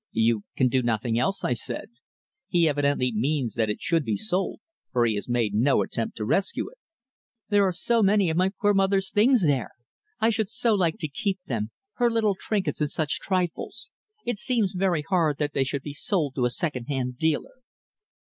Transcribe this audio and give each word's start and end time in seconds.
"You 0.13 0.45
can 0.55 0.67
do 0.67 0.81
nothing 0.81 1.19
else," 1.19 1.43
I 1.43 1.53
said. 1.53 1.91
"He 2.47 2.67
evidently 2.67 3.11
means 3.15 3.53
that 3.53 3.69
it 3.69 3.79
should 3.81 4.03
be 4.03 4.15
sold, 4.17 4.59
for 4.91 5.05
he 5.05 5.13
has 5.13 5.29
made 5.29 5.53
no 5.53 5.83
attempt 5.83 6.17
to 6.17 6.25
rescue 6.25 6.67
it." 6.69 6.79
"There 7.49 7.67
are 7.67 7.71
so 7.71 8.01
many 8.01 8.31
of 8.31 8.35
my 8.35 8.49
poor 8.59 8.73
mother's 8.73 9.11
things 9.11 9.45
there. 9.45 9.69
I 10.19 10.31
should 10.31 10.49
so 10.49 10.73
like 10.73 10.97
to 11.01 11.07
keep 11.07 11.39
them 11.45 11.69
her 11.97 12.09
little 12.09 12.33
trinkets 12.33 12.81
and 12.81 12.89
such 12.89 13.19
trifles. 13.19 13.91
It 14.25 14.39
seems 14.39 14.73
very 14.75 15.03
hard 15.07 15.37
that 15.37 15.53
they 15.53 15.63
should 15.63 15.83
be 15.83 15.93
sold 15.93 16.33
to 16.33 16.45
a 16.45 16.49
second 16.49 16.85
hand 16.85 17.19
dealer." 17.19 17.61